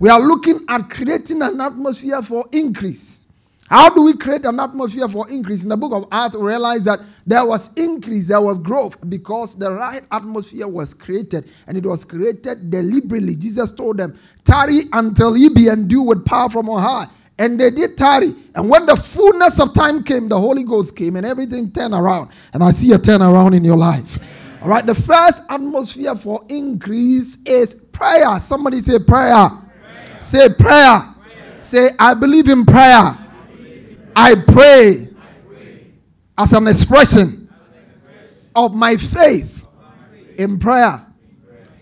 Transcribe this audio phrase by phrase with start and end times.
[0.00, 3.32] We are looking at creating an atmosphere for increase.
[3.68, 5.64] How do we create an atmosphere for increase?
[5.64, 9.56] In the book of Acts, we realize that there was increase, there was growth because
[9.56, 13.34] the right atmosphere was created and it was created deliberately.
[13.34, 17.12] Jesus told them, Tarry until ye be endued with power from on high.
[17.36, 18.34] And they did tarry.
[18.54, 22.30] And when the fullness of time came, the Holy Ghost came and everything turned around.
[22.52, 24.62] And I see a turnaround in your life.
[24.62, 28.38] All right, the first atmosphere for increase is prayer.
[28.38, 29.50] Somebody say prayer.
[30.18, 31.14] Say prayer.
[31.60, 33.18] Say, I believe in prayer.
[34.14, 35.08] I pray
[36.36, 37.48] as an expression
[38.54, 39.66] of my faith
[40.36, 41.04] in prayer.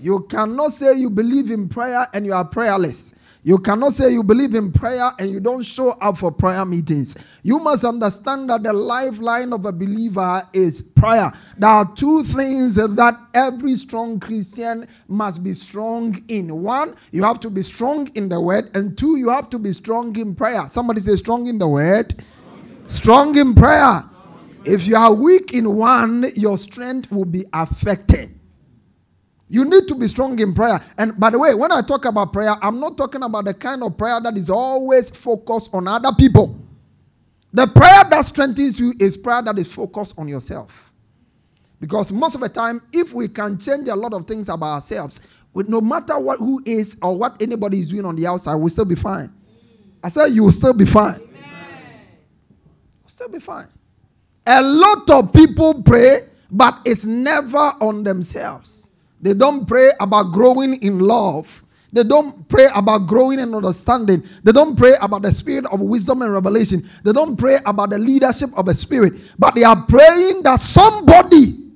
[0.00, 3.14] You cannot say you believe in prayer and you are prayerless.
[3.46, 7.16] You cannot say you believe in prayer and you don't show up for prayer meetings.
[7.44, 11.32] You must understand that the lifeline of a believer is prayer.
[11.56, 16.60] There are two things that every strong Christian must be strong in.
[16.60, 19.72] One, you have to be strong in the word, and two, you have to be
[19.72, 20.66] strong in prayer.
[20.66, 22.16] Somebody say strong in the word,
[22.88, 24.02] strong in prayer.
[24.64, 28.35] If you are weak in one, your strength will be affected.
[29.48, 30.80] You need to be strong in prayer.
[30.98, 33.82] And by the way, when I talk about prayer, I'm not talking about the kind
[33.82, 36.58] of prayer that is always focused on other people.
[37.52, 40.92] The prayer that strengthens you is prayer that is focused on yourself.
[41.80, 45.26] Because most of the time, if we can change a lot of things about ourselves,
[45.54, 48.84] no matter what who is or what anybody is doing on the outside, we'll still
[48.84, 49.32] be fine.
[50.02, 51.18] I said you will still be fine.
[51.18, 53.68] We'll still be fine.
[54.46, 56.20] A lot of people pray,
[56.50, 58.85] but it's never on themselves.
[59.20, 61.62] They don't pray about growing in love.
[61.92, 64.22] They don't pray about growing in understanding.
[64.42, 66.82] They don't pray about the spirit of wisdom and revelation.
[67.02, 69.14] They don't pray about the leadership of a spirit.
[69.38, 71.70] But they are praying that somebody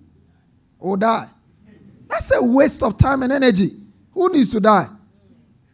[0.79, 1.29] will die.
[2.09, 3.71] That's a waste of time and energy.
[4.13, 4.89] Who needs to die?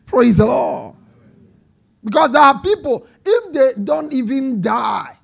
[0.05, 0.95] Praise the Lord.
[2.05, 5.19] Because there are people, if they don't even die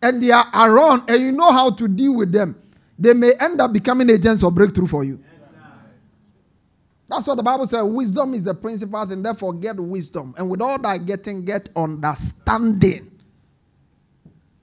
[0.00, 2.54] and they are around and you know how to deal with them,
[2.96, 5.18] they may end up becoming agents of breakthrough for you.
[7.08, 7.82] That's what the Bible says.
[7.84, 9.22] Wisdom is the principal thing.
[9.22, 10.34] Therefore, get wisdom.
[10.38, 13.10] And with all that getting, get understanding.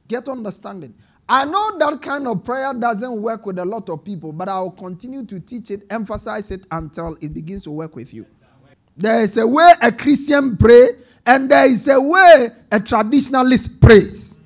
[0.08, 0.94] Get understanding.
[1.30, 4.72] I know that kind of prayer doesn't work with a lot of people, but I'll
[4.72, 8.26] continue to teach it, emphasize it until it begins to work with you.
[8.98, 10.90] There is a way a Christian pray,
[11.26, 14.38] and there is a way a traditionalist prays.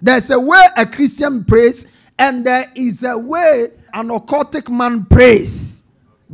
[0.00, 5.83] There's a way a Christian prays, and there is a way an occultic man prays.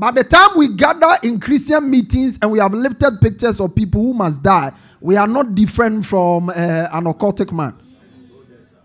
[0.00, 4.00] By the time we gather in Christian meetings and we have lifted pictures of people
[4.00, 7.76] who must die, we are not different from uh, an occultic man.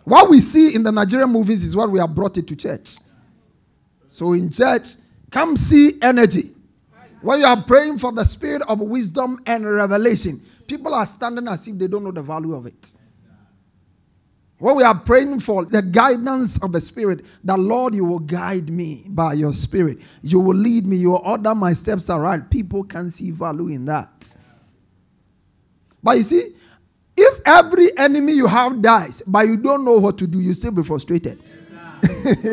[0.03, 2.98] What we see in the Nigerian movies is what we have brought it to church.
[4.09, 4.88] So in church,
[5.31, 6.52] come see energy.
[7.22, 11.66] When you are praying for the spirit of wisdom and revelation, people are standing as
[11.66, 12.94] if they don't know the value of it.
[14.58, 18.70] When we are praying for the guidance of the Spirit, the Lord, you will guide
[18.70, 20.00] me by your Spirit.
[20.22, 20.96] You will lead me.
[20.96, 22.50] You will order my steps aright.
[22.50, 24.38] People can see value in that.
[26.02, 26.56] But you see,
[27.18, 30.72] if every enemy you have dies, but you don't know what to do, you still
[30.72, 31.41] be frustrated.
[32.03, 32.46] if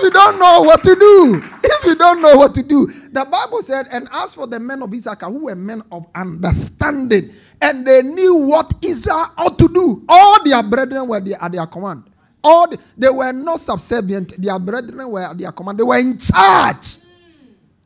[0.00, 1.42] you don't know what to do,
[1.84, 4.92] you don't know what to do, the Bible said, and as for the men of
[4.92, 10.44] Issachar, who were men of understanding, and they knew what Israel ought to do, all
[10.44, 12.04] their brethren were at their command.
[12.44, 15.78] All the, they were not subservient, their brethren were at their command.
[15.78, 16.98] They were in charge.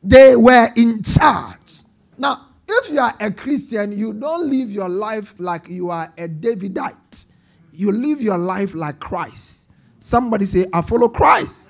[0.03, 1.81] They were in charge.
[2.17, 6.27] Now, if you are a Christian, you don't live your life like you are a
[6.27, 7.27] Davidite.
[7.71, 9.69] You live your life like Christ.
[9.99, 11.69] Somebody say, I follow Christ.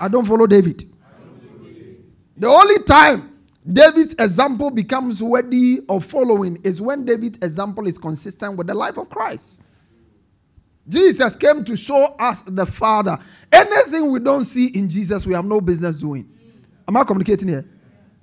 [0.00, 0.91] I don't follow David.
[2.42, 8.56] The only time David's example becomes worthy of following is when David's example is consistent
[8.56, 9.62] with the life of Christ.
[10.88, 13.16] Jesus came to show us the Father.
[13.52, 16.28] Anything we don't see in Jesus, we have no business doing.
[16.88, 17.64] Am I communicating here?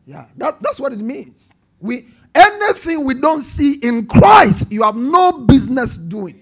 [0.06, 1.56] Yeah, that, that's what it means.
[1.80, 6.42] We anything we don't see in Christ, you have no business doing.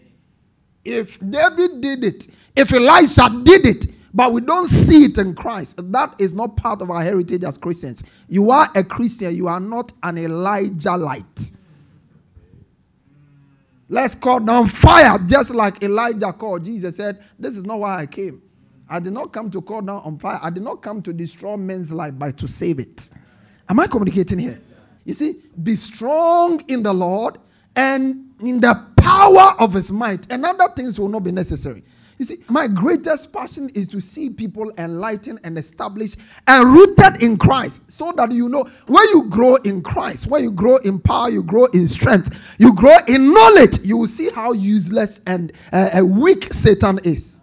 [0.84, 3.86] If David did it, if Elisha did it,
[4.18, 7.56] but we don't see it in Christ, that is not part of our heritage as
[7.56, 8.04] Christians.
[8.28, 11.52] You are a Christian, you are not an Elijah light.
[13.88, 16.66] Let's call down fire, just like Elijah called.
[16.66, 18.42] Jesus said, This is not why I came.
[18.90, 20.40] I did not come to call down on fire.
[20.42, 23.12] I did not come to destroy men's life, but to save it.
[23.70, 24.60] Am I communicating here?
[25.06, 27.38] You see, be strong in the Lord
[27.76, 31.84] and in the power of his might, and other things will not be necessary.
[32.18, 36.18] You see, my greatest passion is to see people enlightened and established
[36.48, 40.52] and rooted in Christ so that you know when you grow in Christ, when you
[40.52, 44.54] grow in power, you grow in strength, you grow in knowledge, you will see how
[44.54, 47.42] useless and uh, weak Satan is.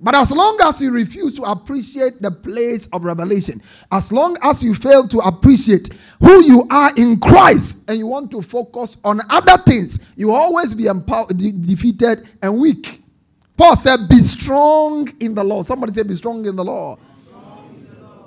[0.00, 4.62] But as long as you refuse to appreciate the place of revelation, as long as
[4.62, 5.88] you fail to appreciate
[6.20, 10.34] who you are in Christ and you want to focus on other things, you will
[10.34, 13.00] always be empowered, de- defeated and weak.
[13.56, 15.66] Paul said, Be strong in the Lord.
[15.66, 16.98] Somebody say, Be strong in the Lord.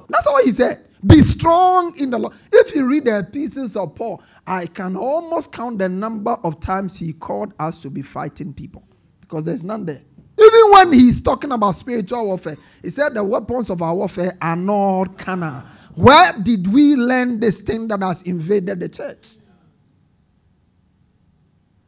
[0.09, 0.85] That's all he said.
[1.06, 2.33] Be strong in the Lord.
[2.51, 6.97] If you read the pieces of Paul, I can almost count the number of times
[6.97, 8.88] he called us to be fighting people
[9.21, 10.01] because there's none there.
[10.39, 14.56] Even when he's talking about spiritual warfare, he said the weapons of our warfare are
[14.56, 15.63] not carnal.
[15.95, 19.38] Where did we learn this thing that has invaded the church?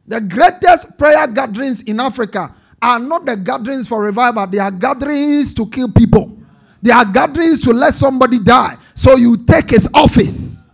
[0.06, 5.52] The greatest prayer gatherings in Africa are not the gatherings for revival, they are gatherings
[5.54, 6.36] to kill people.
[6.82, 8.76] They are gatherings to let somebody die.
[8.94, 10.64] So you take his office.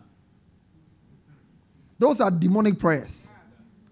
[1.99, 3.33] Those are demonic prayers.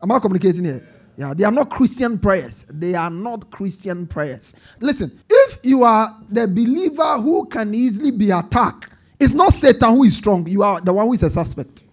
[0.02, 0.88] Am I communicating here?
[1.16, 2.64] Yeah, they are not Christian prayers.
[2.70, 4.54] They are not Christian prayers.
[4.80, 10.04] Listen, if you are the believer who can easily be attacked, it's not Satan who
[10.04, 10.46] is strong.
[10.46, 11.86] You are the one who is a suspect.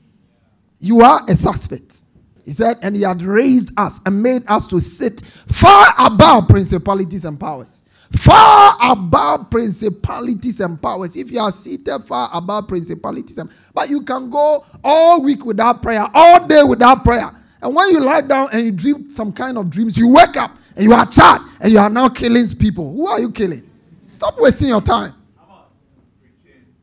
[0.79, 2.01] You are a suspect.
[2.46, 7.26] He said, and he had raised us and made us to sit far above principalities
[7.26, 7.84] and powers.
[8.12, 11.16] Far above principalities and powers.
[11.16, 15.82] If you are seated far above principalities, and, but you can go all week without
[15.82, 19.58] prayer, all day without prayer and when you lie down and you dream some kind
[19.58, 22.92] of dreams, you wake up and you are tired and you are now killing people.
[22.94, 23.70] Who are you killing?
[24.08, 25.14] Stop wasting your time.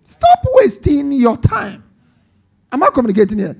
[0.04, 1.84] Stop wasting your time.
[2.72, 3.56] Am I communicating here?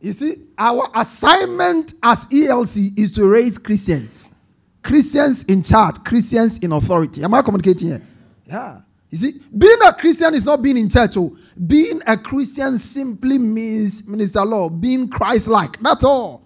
[0.00, 4.34] You see, our assignment as ELC is to raise Christians.
[4.82, 7.22] Christians in charge, Christians in authority.
[7.22, 8.02] Am I communicating here?
[8.46, 8.80] Yeah.
[9.10, 11.16] You see, being a Christian is not being in church.
[11.16, 15.80] Oh, being a Christian simply means, Minister Law, being Christ-like.
[15.80, 16.42] That's all.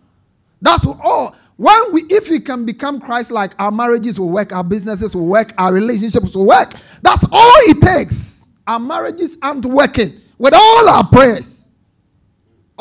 [0.60, 1.34] That's all.
[1.56, 5.52] When we, if we can become Christ-like, our marriages will work, our businesses will work,
[5.58, 6.72] our relationships will work.
[7.02, 8.48] That's all it takes.
[8.66, 11.61] Our marriages aren't working with all our prayers.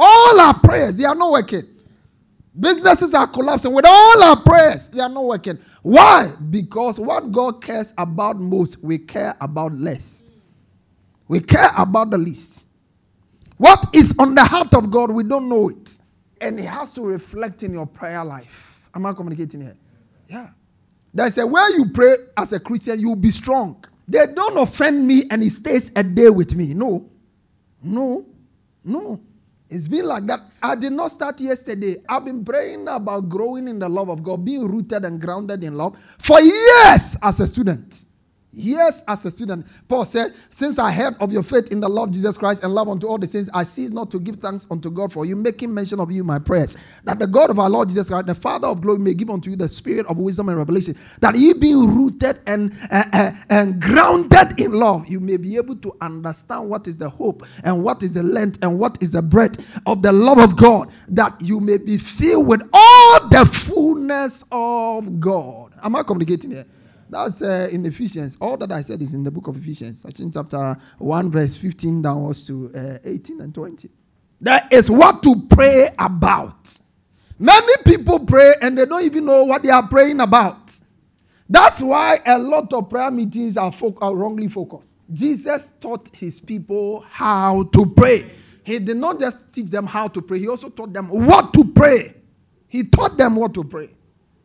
[0.04, 1.64] All our prayers, they are not working.
[2.60, 4.90] Businesses are collapsing with all our prayers.
[4.90, 5.60] They are not working.
[5.84, 6.32] Why?
[6.50, 10.24] Because what God cares about most, we care about less.
[11.28, 12.68] We care about the least.
[13.58, 16.00] What is on the heart of God, we don't know it.
[16.42, 18.90] And it has to reflect in your prayer life.
[18.96, 19.78] Am I communicating here?
[20.28, 20.50] Yeah.
[21.14, 23.86] There's a way you pray as a Christian, you'll be strong.
[24.08, 26.74] They don't offend me and it stays a day with me.
[26.74, 27.08] No.
[27.84, 28.26] No.
[28.84, 29.22] No.
[29.72, 30.42] It's been like that.
[30.62, 31.96] I did not start yesterday.
[32.10, 35.76] I've been praying about growing in the love of God, being rooted and grounded in
[35.76, 38.11] love for years as a student.
[38.54, 42.12] Yes, as a student, Paul said, Since I heard of your faith in the Lord
[42.12, 44.92] Jesus Christ and love unto all the saints, I cease not to give thanks unto
[44.92, 47.70] God for you, making mention of you in my prayers, that the God of our
[47.70, 50.50] Lord Jesus Christ, the Father of glory, may give unto you the spirit of wisdom
[50.50, 55.38] and revelation, that ye being rooted and, uh, uh, and grounded in love, you may
[55.38, 59.02] be able to understand what is the hope and what is the length and what
[59.02, 63.30] is the breadth of the love of God, that you may be filled with all
[63.30, 65.74] the fullness of God.
[65.82, 66.66] Am I communicating here?
[67.12, 68.38] That's uh, in Ephesians.
[68.40, 72.02] All that I said is in the book of Ephesians, in chapter 1, verse 15
[72.02, 73.90] downwards to uh, 18 and 20.
[74.40, 76.74] That is what to pray about.
[77.38, 80.72] Many people pray and they don't even know what they are praying about.
[81.50, 85.00] That's why a lot of prayer meetings are, fo- are wrongly focused.
[85.12, 88.32] Jesus taught his people how to pray.
[88.64, 91.66] He did not just teach them how to pray, he also taught them what to
[91.66, 92.16] pray.
[92.70, 93.90] He taught them what to pray.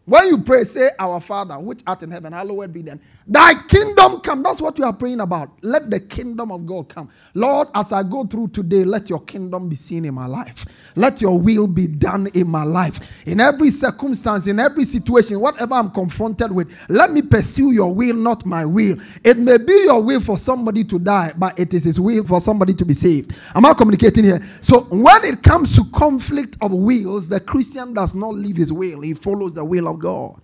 [0.06, 3.00] When you pray, say, Our Father, which art in heaven, hallowed be then.
[3.26, 4.42] Thy kingdom come.
[4.42, 5.50] That's what you are praying about.
[5.62, 7.10] Let the kingdom of God come.
[7.34, 10.92] Lord, as I go through today, let your kingdom be seen in my life.
[10.96, 13.26] Let your will be done in my life.
[13.26, 18.14] In every circumstance, in every situation, whatever I'm confronted with, let me pursue your will,
[18.14, 18.96] not my will.
[19.24, 22.40] It may be your will for somebody to die, but it is his will for
[22.40, 23.36] somebody to be saved.
[23.56, 24.40] Am I communicating here?
[24.60, 29.00] So when it comes to conflict of wills, the Christian does not leave his will,
[29.00, 30.40] he follows the will of God.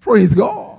[0.00, 0.78] Praise God.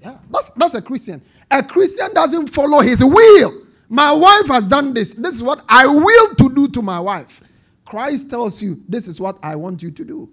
[0.00, 1.22] Yeah, that's, that's a Christian.
[1.50, 3.62] A Christian doesn't follow his will.
[3.88, 5.14] My wife has done this.
[5.14, 7.42] This is what I will to do to my wife.
[7.84, 10.30] Christ tells you, This is what I want you to do.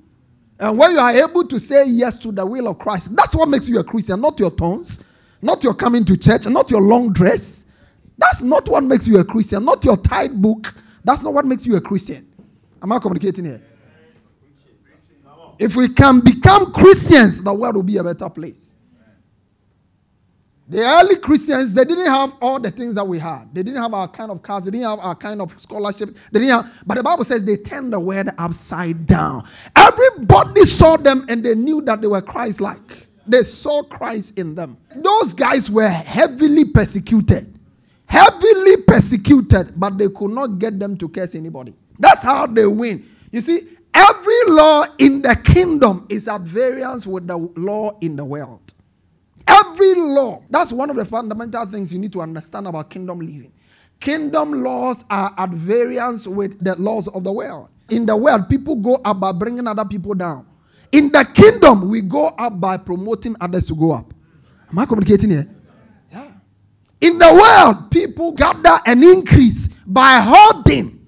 [0.59, 3.49] And when you are able to say yes to the will of Christ, that's what
[3.49, 5.03] makes you a Christian, not your tongues,
[5.41, 7.65] not your coming to church, not your long dress.
[8.17, 10.75] That's not what makes you a Christian, not your tithe book.
[11.03, 12.27] That's not what makes you a Christian.
[12.81, 13.61] Am I communicating here?
[15.61, 18.77] If we can become Christians, the world will be a better place.
[20.67, 23.53] The early Christians, they didn't have all the things that we had.
[23.53, 24.65] They didn't have our kind of cars.
[24.65, 26.17] They didn't have our kind of scholarship.
[26.31, 29.43] They didn't have, but the Bible says they turned the world upside down.
[29.75, 33.07] Everybody saw them and they knew that they were Christ-like.
[33.27, 34.77] They saw Christ in them.
[34.95, 37.59] Those guys were heavily persecuted.
[38.07, 41.75] Heavily persecuted, but they could not get them to curse anybody.
[41.99, 43.07] That's how they win.
[43.31, 48.25] You see, every law in the kingdom is at variance with the law in the
[48.25, 48.61] world.
[49.47, 50.43] Every law.
[50.49, 53.51] That's one of the fundamental things you need to understand about kingdom living.
[53.99, 57.69] Kingdom laws are at variance with the laws of the world.
[57.89, 60.47] In the world, people go up by bringing other people down.
[60.91, 64.13] In the kingdom, we go up by promoting others to go up.
[64.69, 65.49] Am I communicating here?
[66.11, 66.31] Yeah.
[66.99, 71.05] In the world, people gather and increase by hoarding.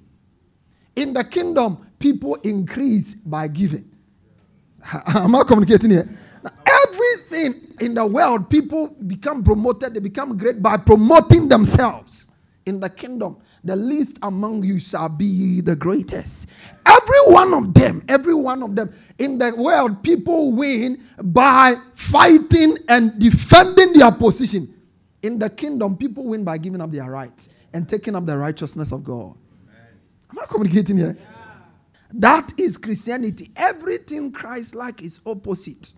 [0.95, 3.89] In the kingdom, people increase by giving.
[5.15, 6.09] Am I communicating here?
[6.83, 12.29] Everything in the world, people become promoted, they become great by promoting themselves.
[12.65, 16.49] In the kingdom, the least among you shall be the greatest.
[16.85, 18.93] Every one of them, every one of them.
[19.17, 24.73] In the world, people win by fighting and defending their position.
[25.21, 28.91] In the kingdom, people win by giving up their rights and taking up the righteousness
[28.91, 29.35] of God.
[30.29, 31.17] Am I communicating here?
[32.13, 33.51] That is Christianity.
[33.55, 35.93] Everything Christ like is opposite.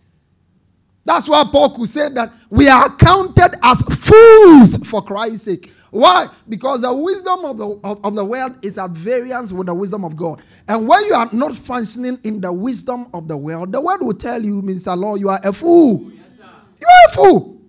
[1.04, 5.72] That's why Paul could say that we are counted as fools for Christ's sake.
[5.92, 6.28] Why?
[6.50, 10.04] Because the wisdom of the, of, of, the world is at variance with the wisdom
[10.04, 10.42] of God.
[10.68, 14.16] And when you are not functioning in the wisdom of the world, the world will
[14.16, 14.98] tell you, Mr.
[14.98, 16.12] Law, you are a fool.
[16.12, 16.40] Yes,
[16.80, 17.62] you are a fool.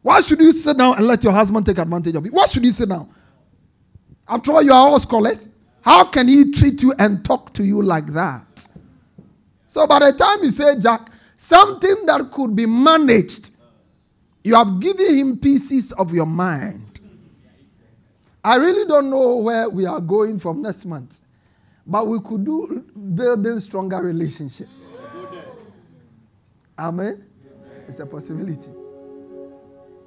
[0.00, 2.32] Why should you sit down and let your husband take advantage of you?
[2.32, 3.12] Why should you sit down?
[4.26, 5.50] After all, you are all scholars.
[5.82, 8.68] How can he treat you and talk to you like that?
[9.66, 13.52] So by the time you say, Jack, Something that could be managed.
[14.42, 16.98] You have given him pieces of your mind.
[18.42, 21.20] I really don't know where we are going from next month,
[21.86, 25.00] but we could do building stronger relationships.
[26.76, 27.24] Amen.
[27.86, 28.72] It's a possibility.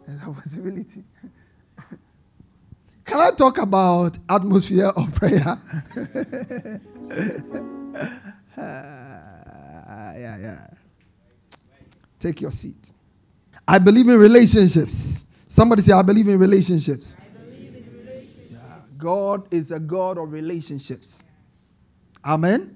[0.08, 1.06] It's a possibility.
[3.12, 5.46] Can I talk about atmosphere of prayer?
[5.46, 5.58] uh,
[8.58, 10.68] yeah, yeah.
[12.18, 12.94] Take your seat.
[13.68, 15.26] I believe in relationships.
[15.46, 17.18] Somebody say, I believe in relationships.
[17.18, 18.50] Believe in relationships.
[18.50, 18.60] Yeah.
[18.98, 21.26] God is a God of relationships.
[22.24, 22.74] Amen?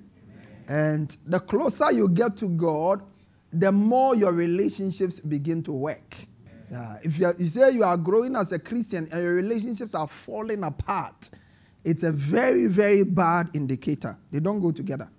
[0.67, 0.99] Amen?
[1.07, 3.01] And the closer you get to God,
[3.53, 6.13] the more your relationships begin to work.
[6.71, 6.97] Yeah.
[7.03, 10.07] If you, are, you say you are growing as a Christian and your relationships are
[10.07, 11.29] falling apart,
[11.83, 14.17] it's a very, very bad indicator.
[14.31, 15.09] They don't go together.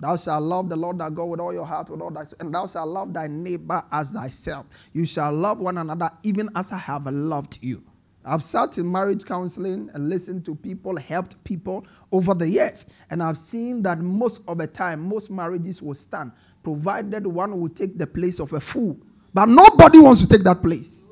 [0.00, 2.38] Thou shalt love the Lord thy God with all your heart, with all thy soul,
[2.40, 4.66] and thou shalt love thy neighbor as thyself.
[4.92, 7.82] You shall love one another even as I have loved you.
[8.24, 13.22] I've sat in marriage counseling and listened to people, helped people over the years, and
[13.22, 17.98] I've seen that most of the time, most marriages will stand, provided one will take
[17.98, 18.98] the place of a fool.
[19.34, 21.08] But nobody wants to take that place.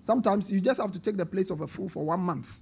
[0.00, 2.60] Sometimes you just have to take the place of a fool for one month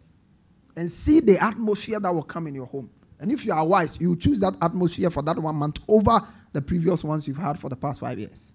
[0.77, 2.91] and see the atmosphere that will come in your home.
[3.19, 6.21] And if you are wise, you choose that atmosphere for that one month over
[6.53, 8.55] the previous ones you've had for the past five years.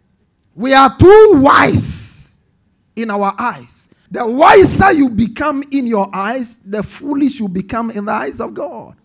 [0.53, 2.39] We are too wise
[2.95, 3.89] in our eyes.
[4.11, 8.53] The wiser you become in your eyes, the foolish you become in the eyes of
[8.53, 8.95] God.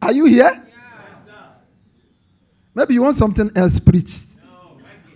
[0.00, 0.64] Are you here?
[2.72, 4.33] Maybe you want something else preached.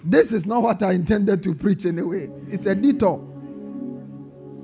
[0.04, 2.30] This is not what I intended to preach anyway.
[2.46, 3.24] It's a detour.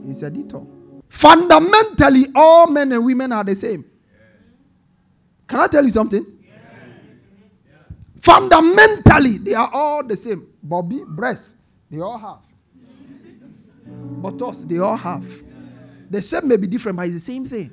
[0.07, 0.67] It's a detour.
[1.09, 3.85] Fundamentally, all men and women are the same.
[5.47, 6.25] Can I tell you something?
[8.19, 10.47] Fundamentally, they are all the same.
[10.62, 11.57] Bobby, breast,
[11.91, 12.38] they all have.
[13.87, 15.25] But us, they all have.
[16.11, 17.71] The shape may be different, but it's the same thing.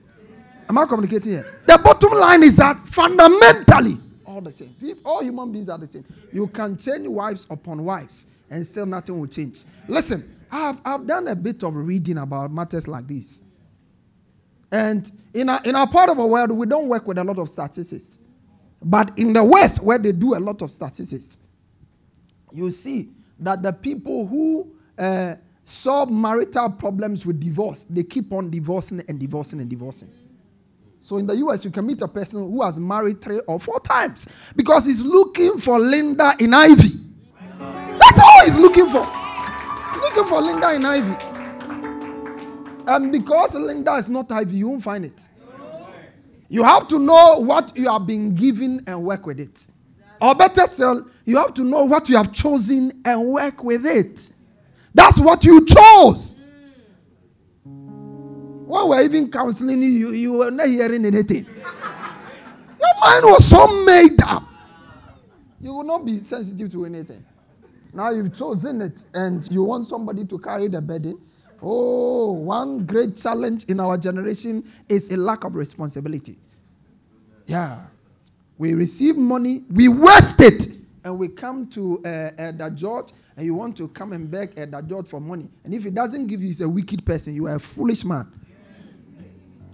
[0.68, 1.60] Am I communicating here?
[1.66, 3.98] The bottom line is that fundamentally,
[4.44, 4.70] the same.
[5.06, 6.06] All human beings are the same.
[6.32, 9.64] You can change wives upon wives, and still nothing will change.
[9.88, 13.44] Listen, I've, I've done a bit of reading about matters like this.
[14.72, 17.38] And in our, in our part of the world, we don't work with a lot
[17.38, 18.18] of statistics.
[18.82, 21.38] But in the West, where they do a lot of statistics,
[22.52, 28.50] you see that the people who uh, solve marital problems with divorce, they keep on
[28.50, 30.10] divorcing and divorcing and divorcing.
[31.02, 33.80] So in the US, you can meet a person who has married three or four
[33.80, 36.90] times because he's looking for Linda in Ivy.
[37.60, 39.04] That's all he's looking for.
[39.04, 41.16] He's looking for Linda in Ivy.
[42.88, 45.28] And because Linda is not Ivy, you won't find it.
[46.50, 49.68] You have to know what you have been given and work with it.
[50.22, 54.32] Or better still, you have to know what you have chosen and work with it.
[54.94, 56.38] That's what you chose.
[58.72, 61.46] When we're even counseling you, you were not hearing anything.
[61.46, 64.44] Your mind was so made up.
[65.60, 67.26] You will not be sensitive to anything.
[67.94, 71.20] Now you've chosen it and you want somebody to carry the burden.
[71.62, 76.38] Oh, one great challenge in our generation is a lack of responsibility.
[77.48, 77.78] Yeah.
[78.58, 80.70] We receive money, we waste it,
[81.04, 83.04] and we come to uh, uh,
[83.36, 85.50] and you want to come and beg uh, George for money.
[85.66, 87.36] And if he doesn't give you, he's a wicked person.
[87.36, 88.32] You are a foolish man.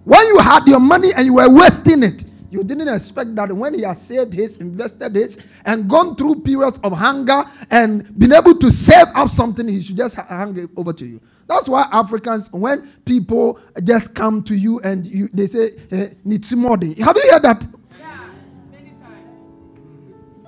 [0.08, 3.74] When you had your money and you were wasting it, you didn't expect that when
[3.74, 8.56] he has saved his, invested his, and gone through periods of hunger and been able
[8.58, 11.20] to save up something, he should just hand it over to you.
[11.46, 16.96] That's why Africans, when people just come to you and you, they say, eh, Nitrimodi.
[17.00, 17.66] Have you heard that?
[17.98, 18.30] Yeah,
[18.72, 20.46] many times.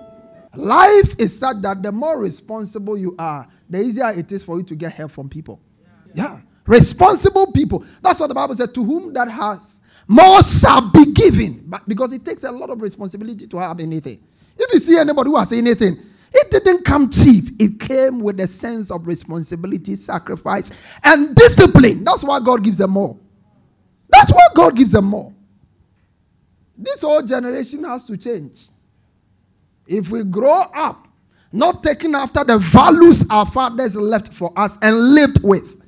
[0.55, 4.62] Life is such that the more responsible you are, the easier it is for you
[4.62, 5.61] to get help from people.
[6.14, 6.23] Yeah.
[6.33, 6.40] yeah.
[6.70, 7.85] Responsible people.
[8.00, 8.72] That's what the Bible said.
[8.74, 11.64] To whom that has more shall be given.
[11.66, 14.20] But because it takes a lot of responsibility to have anything.
[14.56, 15.98] If you see anybody who has anything,
[16.33, 17.46] it didn't come cheap.
[17.59, 20.70] It came with a sense of responsibility, sacrifice,
[21.02, 22.04] and discipline.
[22.04, 23.16] That's why God gives them more.
[24.09, 25.35] That's why God gives them more.
[26.78, 28.68] This whole generation has to change.
[29.88, 31.09] If we grow up
[31.50, 35.80] not taking after the values our fathers left for us and lived with,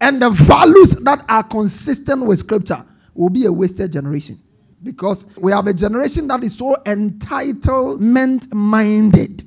[0.00, 4.38] and the values that are consistent with Scripture, will be a wasted generation.
[4.82, 9.42] Because we have a generation that is so entitlement minded.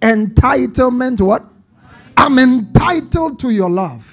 [0.00, 1.44] Entitlement, what?
[2.16, 4.06] I'm entitled to your love.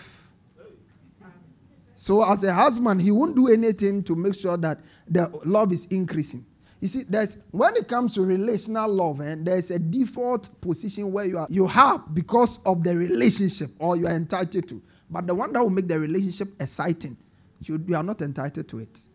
[1.96, 5.86] So, as a husband, he won't do anything to make sure that the love is
[5.88, 6.46] increasing.
[6.80, 11.12] You see, there's when it comes to relational love, and eh, there's a default position
[11.12, 14.82] where you are you have because of the relationship or you are entitled to.
[15.10, 17.18] But the one that will make the relationship exciting
[17.62, 19.08] you, you are not entitled to it.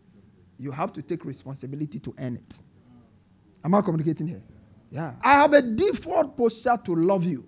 [0.58, 2.60] You have to take responsibility to earn it.
[3.64, 4.42] Am I communicating here?
[4.90, 5.14] Yeah.
[5.22, 7.46] I have a default posture to love you.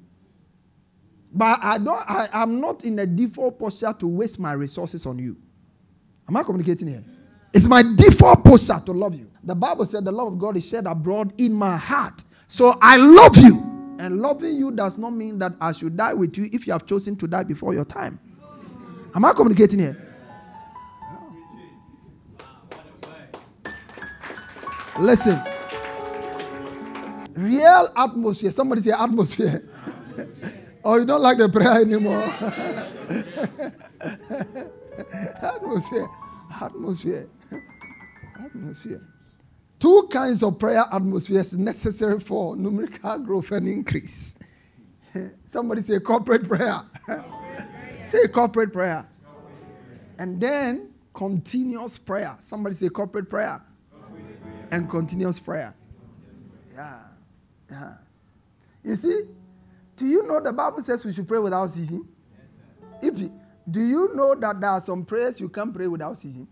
[1.32, 5.18] But I don't I, am not in a default posture to waste my resources on
[5.18, 5.36] you.
[6.28, 7.04] Am I communicating here?
[7.52, 9.30] It's my default posture to love you.
[9.42, 12.22] The Bible said the love of God is shed abroad in my heart.
[12.48, 13.70] So I love you.
[13.98, 16.84] And loving you does not mean that I should die with you if you have
[16.86, 18.18] chosen to die before your time.
[19.14, 19.96] Am I communicating here?
[24.98, 25.40] Listen.
[27.34, 28.50] Real atmosphere.
[28.50, 29.62] Somebody say atmosphere.
[30.84, 32.22] oh, you don't like the prayer anymore.
[35.42, 36.08] atmosphere.
[36.60, 37.28] Atmosphere.
[38.44, 39.00] Atmosphere.
[39.78, 44.38] Two kinds of prayer atmospheres necessary for numerical growth and increase.
[45.44, 46.80] Somebody say corporate prayer.
[48.04, 49.06] Say corporate prayer.
[50.18, 52.36] And then continuous prayer.
[52.40, 53.62] Somebody say corporate prayer
[54.70, 55.74] and continuous prayer.
[56.74, 56.98] Yeah.
[57.70, 57.94] Yeah.
[58.82, 59.22] You see,
[59.96, 62.06] do you know the Bible says we should pray without ceasing?
[63.02, 63.14] If
[63.70, 66.46] do you know that there are some prayers you can't pray without ceasing?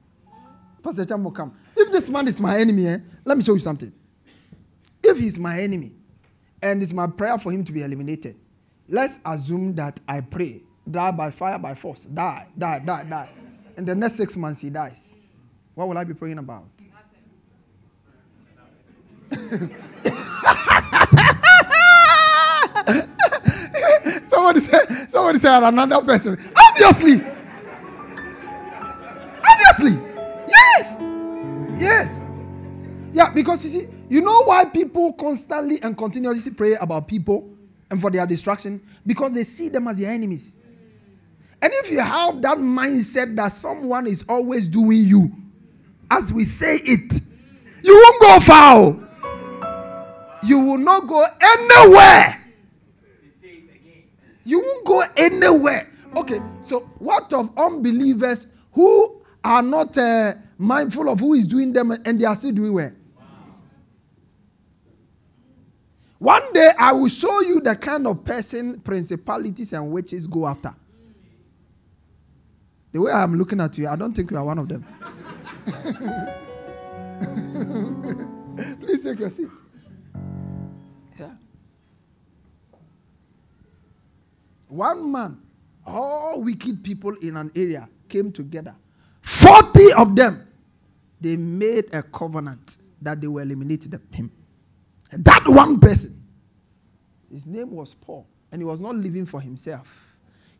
[0.82, 1.54] Pastor Cham come.
[1.76, 3.92] If this man is my enemy, eh, let me show you something.
[5.02, 5.94] If he's my enemy
[6.62, 8.36] and it's my prayer for him to be eliminated,
[8.88, 13.28] let's assume that I pray, die by fire, by force, die, die, die, die.
[13.76, 15.16] In the next six months, he dies.
[15.74, 16.68] What will I be praying about?
[24.28, 26.38] somebody said, somebody said another person.
[26.54, 27.24] Obviously.
[29.42, 30.02] Obviously.
[30.46, 31.00] Yes.
[31.80, 32.26] Yes.
[33.12, 37.48] Yeah, because you see, you know why people constantly and continuously pray about people
[37.90, 38.82] and for their destruction?
[39.06, 40.56] Because they see them as their enemies.
[41.62, 45.30] And if you have that mindset that someone is always doing you,
[46.10, 47.20] as we say it,
[47.84, 48.96] you won't go far.
[50.42, 52.38] You will not go anywhere.
[54.44, 55.88] You won't go anywhere.
[56.16, 61.92] Okay, so what of unbelievers who are not uh, mindful of who is doing them
[61.92, 62.90] and they are still doing well?
[66.18, 70.74] One day I will show you the kind of person principalities and witches go after.
[72.92, 74.84] The way I'm looking at you, I don't think you are one of them.
[78.80, 79.48] Please take your seat.
[81.18, 81.30] Yeah.
[84.68, 85.40] One man,
[85.86, 88.76] all wicked people in an area came together.
[89.22, 90.46] 40 of them,
[91.20, 94.30] they made a covenant that they will eliminate him.
[95.10, 96.22] That one person,
[97.30, 100.11] his name was Paul, and he was not living for himself.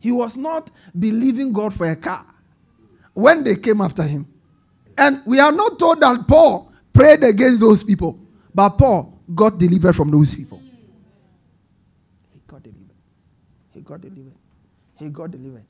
[0.02, 2.26] He was not believing God for a car
[3.14, 4.26] when they came after him.
[4.98, 8.18] And we are not told that Paul prayed against those people,
[8.52, 10.60] but Paul got delivered from those people.
[12.32, 12.96] He got delivered.
[13.70, 14.34] He got delivered.
[14.98, 15.64] He got delivered.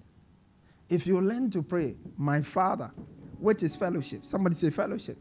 [0.88, 2.90] If you learn to pray, my Father,
[3.38, 5.18] which is fellowship, somebody say fellowship.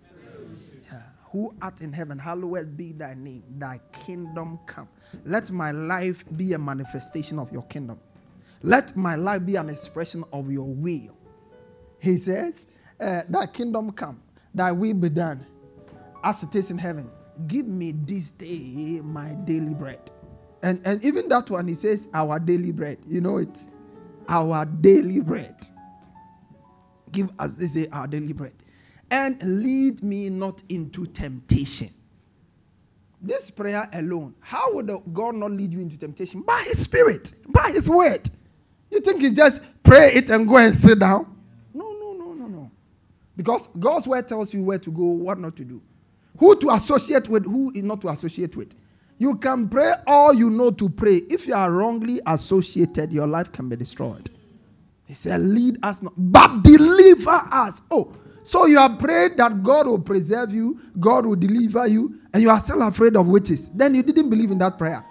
[1.34, 4.88] Who art in heaven, hallowed be thy name, thy kingdom come.
[5.26, 8.00] Let my life be a manifestation of your kingdom.
[8.63, 11.17] Let my life be an expression of your will.
[12.00, 12.67] He says,
[13.00, 14.21] uh, Thy kingdom come,
[14.54, 15.45] thy will be done,
[16.24, 17.10] as it is in heaven.
[17.47, 20.12] Give me this day my daily bread.
[20.63, 23.00] And, and even that one, he says, Our daily bread.
[23.08, 23.58] You know it?
[24.30, 25.56] Our daily bread.
[27.12, 28.54] Give us this day our daily bread.
[29.10, 31.89] And lead me not into temptation.
[33.21, 36.41] This prayer alone, how would God not lead you into temptation?
[36.41, 38.30] By His Spirit, by His word.
[38.91, 41.25] You think you just pray it and go and sit down?
[41.73, 42.71] No, no, no, no, no.
[43.36, 45.82] Because God's word tells you where to go, what not to do,
[46.38, 48.75] who to associate with, who is not to associate with.
[49.17, 51.21] You can pray all you know to pray.
[51.30, 54.30] If you are wrongly associated, your life can be destroyed.
[55.06, 57.82] He said, Lead us not, but deliver us.
[57.91, 62.41] Oh, so you are prayed that God will preserve you, God will deliver you, and
[62.41, 63.69] you are still afraid of witches.
[63.69, 65.06] Then you didn't believe in that prayer.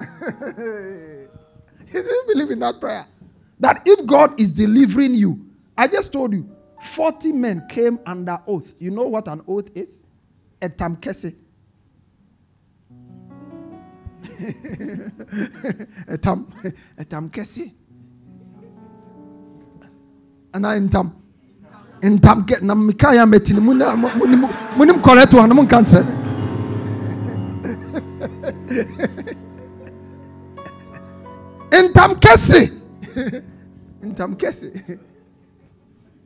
[1.88, 3.06] He didn't believe in that prayer.
[3.60, 5.44] That if God is delivering you,
[5.76, 6.48] I just told you,
[6.80, 8.74] 40 men came under oath.
[8.78, 10.04] You know what an oath is?
[10.62, 11.34] A tamkese.
[16.08, 16.52] a tam
[16.98, 17.72] a tamkese.
[20.54, 21.12] Ana intam.
[22.02, 25.84] Intam ke na mikaya metini munim correct one mun kan
[31.70, 32.72] ntam kɛse
[34.02, 34.98] ntam kɛse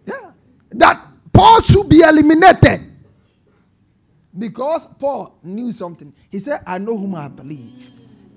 [0.06, 0.32] yeah.
[0.72, 2.80] That paul should be eliminated.
[4.38, 6.12] Because paul knew something.
[6.30, 7.90] He said i know whom i believe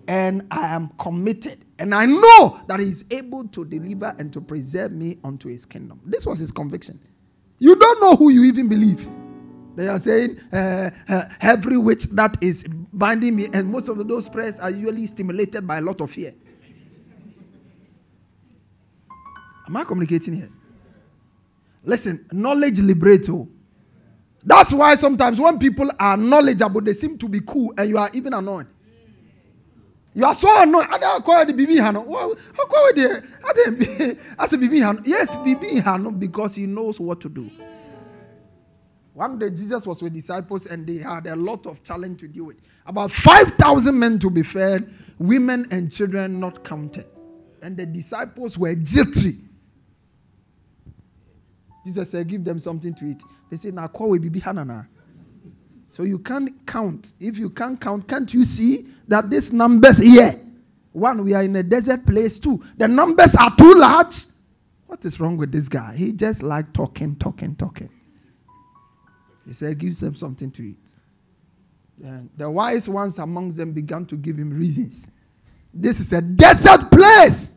[0.08, 4.40] and i am committed and i know that he is able to deliver and to
[4.42, 6.00] preserve me unto his kingdom.
[6.06, 7.00] This was his conviction.
[7.60, 9.08] You don't know who you even believe.
[9.76, 14.30] They are saying uh, uh, every witch that is binding me and most of those
[14.30, 16.34] prayers are usually stimulated by a lot of fear
[19.68, 20.50] Am I communicating here?
[21.84, 23.30] Listen, knowledge liberates.
[23.30, 23.48] Oh.
[24.44, 28.10] That's why sometimes when people are knowledgeable, they seem to be cool and you are
[28.14, 28.68] even annoyed.
[30.14, 30.88] You are so annoyed.
[30.90, 32.06] I don't call the BB Hano.
[32.56, 33.24] How call it?
[34.40, 35.02] I said BB Hano.
[35.06, 37.50] Yes, BB Hano because he knows what to do.
[39.14, 42.46] One day Jesus was with disciples and they had a lot of challenge to deal
[42.46, 42.58] with.
[42.86, 47.08] About 5,000 men to be fed, women and children not counted.
[47.62, 49.40] And the disciples were jittery.
[51.86, 53.24] Jesus said, Give them something to eat.
[53.50, 54.88] They said, Now call be hanana.
[55.88, 57.14] So you can't count.
[57.20, 60.34] If you can't count, can't you see that these numbers here?
[60.92, 62.40] One, we are in a desert place.
[62.40, 64.16] Two, the numbers are too large.
[64.88, 65.96] What is wrong with this guy?
[65.96, 67.90] He just like talking, talking, talking.
[69.46, 70.96] He said, Give them something to eat.
[72.04, 75.12] And the wise ones amongst them began to give him reasons.
[75.74, 77.56] This is a desert place.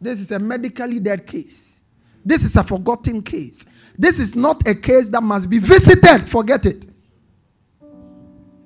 [0.00, 1.80] This is a medically dead case.
[2.24, 3.66] This is a forgotten case.
[3.96, 6.28] This is not a case that must be visited.
[6.28, 6.86] Forget it.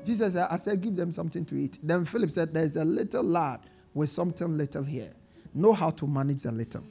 [0.05, 1.79] Jesus said, I said, give them something to eat.
[1.83, 3.61] Then Philip said, There's a little lad
[3.93, 5.13] with something little here.
[5.53, 6.85] Know how to manage the little.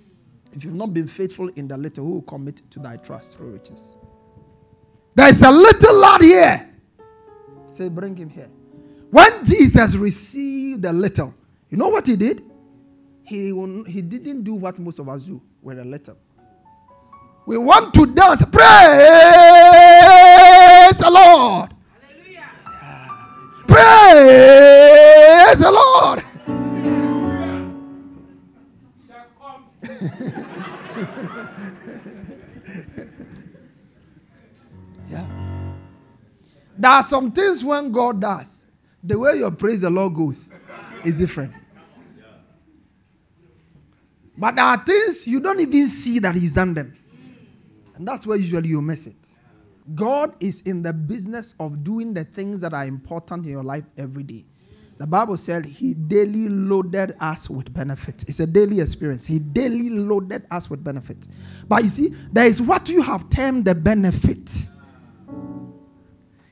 [0.54, 3.54] If you've not been faithful in the little, who will commit to thy trust through
[3.54, 3.96] riches?
[5.16, 6.70] There's a little lad here.
[7.66, 8.50] Say, bring him here.
[9.10, 11.34] When Jesus received the little,
[11.70, 12.44] you know what he did?
[13.24, 13.48] He,
[13.88, 16.18] he didn't do what most of us do with a little.
[17.48, 18.44] We want to dance.
[18.44, 18.60] Praise
[21.00, 21.70] the Lord.
[23.66, 26.22] Praise the Lord.
[35.10, 35.26] yeah.
[36.78, 38.66] There are some things when God does,
[39.02, 40.52] the way your praise the Lord goes
[41.06, 41.54] is different.
[44.38, 46.98] But there are things you don't even see that He's done them.
[47.98, 49.40] And that's where usually you miss it.
[49.96, 53.86] God is in the business of doing the things that are important in your life
[53.98, 54.46] every day.
[54.98, 58.24] The Bible said he daily loaded us with benefit.
[58.28, 59.26] It's a daily experience.
[59.28, 61.28] He daily loaded us with benefit.
[61.68, 64.66] But you see, there is what you have termed the benefit.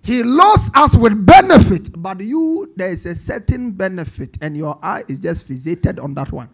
[0.04, 5.02] He loads us with benefit, but you, there is a certain benefit, and your eye
[5.08, 6.50] is just fixated on that one.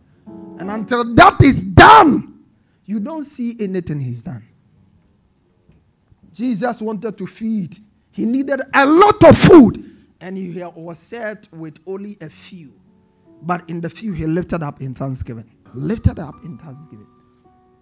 [0.57, 2.39] And until that is done,
[2.85, 4.47] you don't see anything he's done.
[6.33, 7.77] Jesus wanted to feed,
[8.11, 9.89] he needed a lot of food,
[10.19, 12.73] and he was set with only a few.
[13.41, 15.49] But in the few, he lifted up in thanksgiving.
[15.73, 17.07] Lifted up in thanksgiving.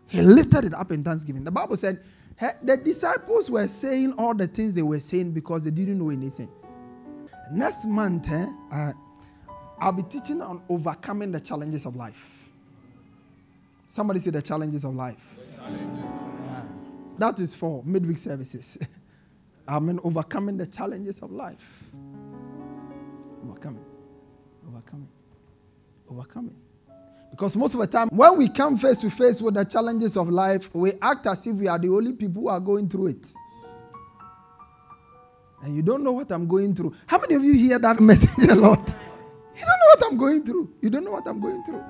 [0.08, 1.44] He lifted it up in thanksgiving.
[1.44, 2.02] The Bible said
[2.64, 6.50] the disciples were saying all the things they were saying because they didn't know anything.
[7.52, 8.94] Next month, eh, uh,
[9.80, 12.50] I'll be teaching on overcoming the challenges of life.
[13.88, 15.36] Somebody say the challenges of life.
[17.20, 18.80] That is for midweek services.
[19.68, 21.84] I mean, overcoming the challenges of life.
[23.44, 23.84] Overcoming.
[24.68, 25.10] Overcoming.
[26.10, 26.56] Overcoming.
[27.30, 30.30] Because most of the time, when we come face to face with the challenges of
[30.30, 33.34] life, we act as if we are the only people who are going through it.
[35.62, 36.96] And you don't know what I'm going through.
[37.06, 38.96] How many of you hear that message a lot?
[39.56, 40.74] You don't know what I'm going through.
[40.82, 41.84] You don't know what I'm going through.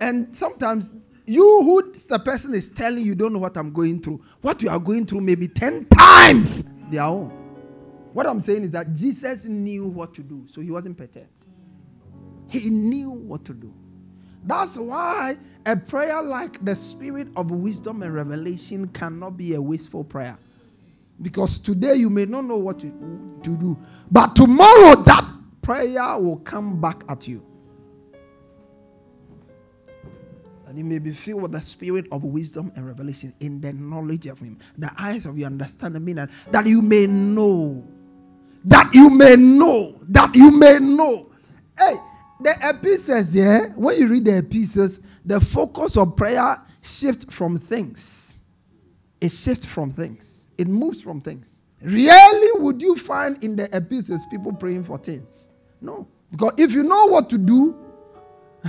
[0.00, 0.92] And sometimes
[1.30, 4.20] you who the person is telling you don't know what I'm going through.
[4.40, 7.28] What you are going through maybe 10 times their own.
[8.12, 11.28] What I'm saying is that Jesus knew what to do, so he wasn't perturbed.
[12.48, 13.72] He knew what to do.
[14.44, 20.02] That's why a prayer like the spirit of wisdom and revelation cannot be a wasteful
[20.02, 20.36] prayer.
[21.22, 22.88] Because today you may not know what to,
[23.44, 23.78] to do,
[24.10, 25.30] but tomorrow that
[25.62, 27.46] prayer will come back at you.
[30.70, 34.28] And you may be filled with the spirit of wisdom and revelation in the knowledge
[34.28, 34.56] of Him.
[34.78, 37.84] The eyes of your understanding, that you may know.
[38.66, 39.96] That you may know.
[40.02, 41.26] That you may know.
[41.76, 41.96] Hey,
[42.40, 48.44] the epistles there, when you read the epistles, the focus of prayer shifts from things.
[49.20, 50.46] It shifts from things.
[50.56, 51.62] It moves from things.
[51.82, 55.50] Rarely would you find in the epistles people praying for things.
[55.80, 56.06] No.
[56.30, 57.74] Because if you know what to do,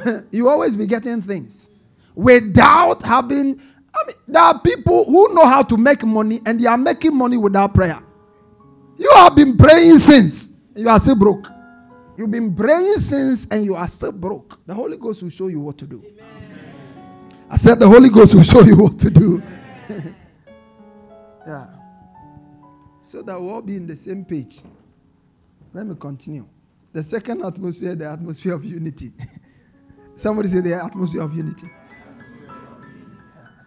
[0.31, 1.73] you always be getting things
[2.21, 3.59] without having.
[3.93, 7.15] I mean, there are people who know how to make money and they are making
[7.15, 7.99] money without prayer.
[8.97, 11.47] You have been praying since you are still broke.
[12.17, 14.59] You've been praying since and you are still broke.
[14.65, 16.03] The Holy Ghost will show you what to do.
[16.05, 16.51] Amen.
[17.49, 19.41] I said, The Holy Ghost will show you what to do.
[21.47, 21.67] yeah.
[23.01, 24.61] So that we'll all be in the same page.
[25.73, 26.47] Let me continue.
[26.93, 29.11] The second atmosphere, the atmosphere of unity.
[30.15, 31.67] Somebody say the atmosphere of unity.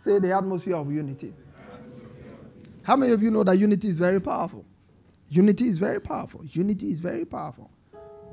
[0.04, 1.32] Say the atmosphere of unity.
[2.82, 4.66] How many of you know that unity is very powerful?
[5.30, 6.44] Unity is very powerful.
[6.44, 7.70] Unity is very powerful.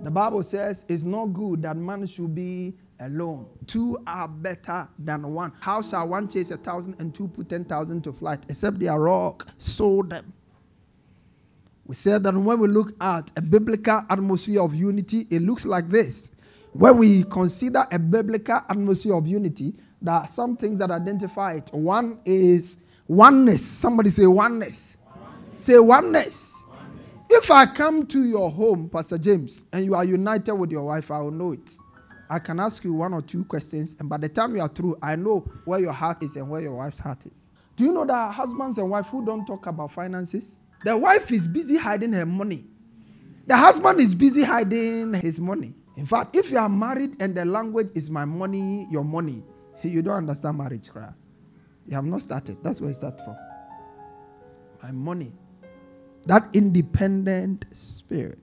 [0.03, 3.45] The Bible says it's not good that man should be alone.
[3.67, 5.53] Two are better than one.
[5.61, 8.45] How shall one chase a thousand and two put ten thousand to flight?
[8.49, 10.33] Except they are rock, sow them.
[11.85, 15.87] We said that when we look at a biblical atmosphere of unity, it looks like
[15.87, 16.31] this.
[16.73, 21.69] When we consider a biblical atmosphere of unity, there are some things that identify it.
[21.73, 23.65] One is oneness.
[23.65, 24.97] Somebody say oneness.
[25.05, 25.61] oneness.
[25.61, 26.65] Say oneness.
[26.69, 27.05] oneness.
[27.29, 31.11] If I come to your home, Pastor James, and you are united with your wife,
[31.11, 31.71] I will know it.
[32.29, 34.97] I can ask you one or two questions, and by the time you are through,
[35.03, 37.51] I know where your heart is and where your wife's heart is.
[37.75, 40.57] Do you know that husbands and wife who don't talk about finances?
[40.85, 42.65] The wife is busy hiding her money.
[43.47, 45.73] The husband is busy hiding his money.
[45.97, 49.43] In fact, if you are married and the language is my money, your money,
[49.89, 51.09] you don't understand marriage, cry.
[51.85, 52.57] You have not started.
[52.63, 53.35] That's where you start from.
[54.83, 55.33] My money.
[56.25, 58.37] That independent spirit.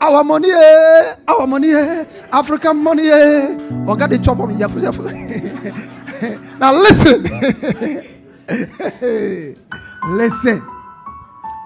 [0.00, 1.14] Our money, eh?
[1.26, 2.04] our money, eh?
[2.32, 3.08] African money.
[3.08, 3.58] Eh?
[3.86, 4.58] Or got the chop on me.
[6.58, 7.24] now listen.
[10.16, 10.60] listen.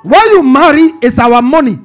[0.02, 1.76] When you marry, it's our money.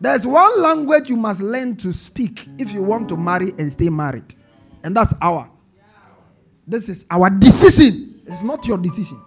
[0.00, 3.88] There's one language you must learn to speak if you want to marry and stay
[3.88, 4.34] married.
[4.82, 5.48] And that's our.
[6.66, 8.20] This is our decision.
[8.26, 9.20] It's not your decision.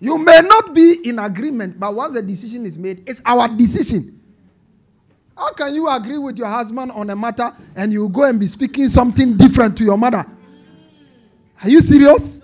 [0.00, 4.20] You may not be in agreement, but once the decision is made, it's our decision.
[5.36, 8.46] How can you agree with your husband on a matter and you go and be
[8.46, 10.24] speaking something different to your mother?
[11.62, 12.42] Are you serious?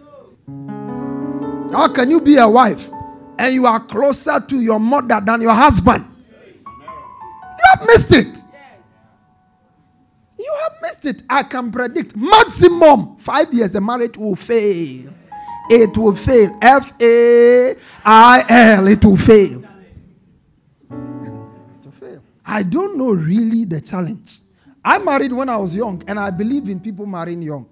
[1.72, 2.90] How can you be a wife
[3.38, 6.04] and you are closer to your mother than your husband?
[6.66, 8.41] You have missed it.
[10.42, 11.22] You have missed it.
[11.30, 15.12] I can predict maximum five years the marriage will fail.
[15.70, 16.58] It will fail.
[16.60, 17.74] F A
[18.04, 18.88] I L.
[18.88, 19.62] It will fail.
[20.90, 22.22] It will fail.
[22.44, 24.40] I don't know really the challenge.
[24.84, 27.68] I married when I was young, and I believe in people marrying young.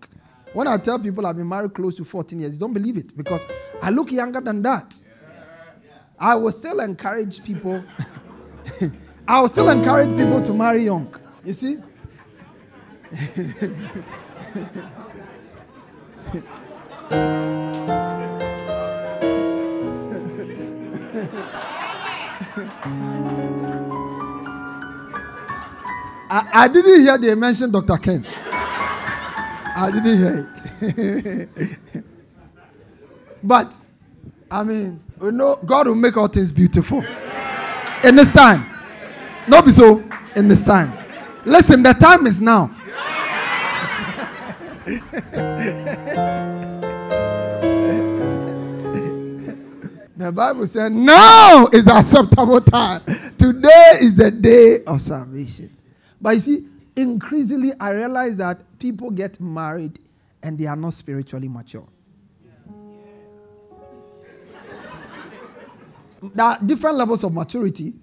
[0.53, 3.45] When I tell people I've been married close to 14 years, don't believe it because
[3.83, 4.95] I look younger than that.
[6.19, 7.83] I will still encourage people.
[9.29, 11.13] I will still encourage people to marry young.
[11.45, 11.79] You see?
[13.13, 13.17] I,
[26.53, 27.97] I didn't hear they mention Dr.
[27.97, 28.25] Ken.
[28.47, 31.49] I didn't hear it.
[33.43, 33.75] but,
[34.49, 37.05] I mean, we know God will make all things beautiful.
[38.05, 38.71] In this time.
[39.49, 40.05] Not be so.
[40.37, 40.93] In this time.
[41.45, 42.77] Listen, the time is now.
[50.17, 53.03] the Bible said, now is the acceptable time.
[53.37, 55.77] Today is the day of salvation.
[56.21, 56.67] But you see,
[56.97, 59.99] increasingly I realize that people get married
[60.43, 61.87] and they are not spiritually mature.
[66.23, 67.95] There are different levels of maturity.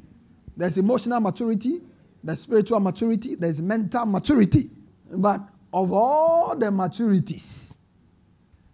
[0.56, 1.82] There's emotional maturity,
[2.24, 4.72] there's spiritual maturity, there's mental maturity.
[5.16, 5.42] But
[5.73, 7.75] of all the maturities,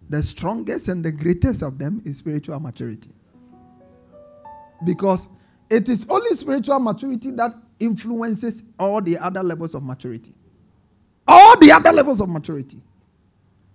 [0.08, 3.10] the strongest and the greatest of them is spiritual maturity.
[4.84, 5.28] Because
[5.70, 10.32] it is only spiritual maturity that influences all the other levels of maturity.
[11.26, 12.78] All the other levels of maturity.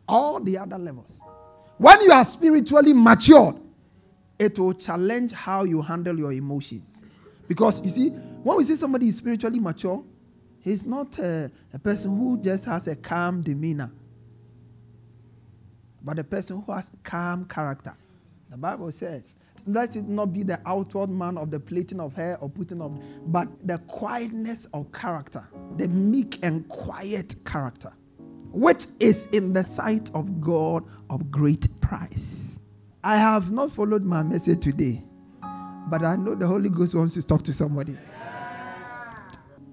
[0.07, 1.21] All the other levels.
[1.77, 3.55] When you are spiritually matured,
[4.37, 7.05] it will challenge how you handle your emotions.
[7.47, 10.03] Because you see, when we say somebody is spiritually mature,
[10.61, 13.91] he's not a, a person who just has a calm demeanor,
[16.03, 17.95] but a person who has calm character.
[18.49, 22.37] The Bible says, let it not be the outward man of the plaiting of hair
[22.41, 22.99] or putting of,
[23.31, 27.91] but the quietness of character, the meek and quiet character,
[28.51, 32.59] which is in the sight of God of great price.
[33.03, 35.03] I have not followed my message today,
[35.89, 37.95] but I know the Holy Ghost wants to talk to somebody.